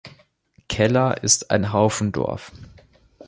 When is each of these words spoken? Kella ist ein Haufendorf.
Kella 0.67 1.11
ist 1.11 1.51
ein 1.51 1.73
Haufendorf. 1.73 2.51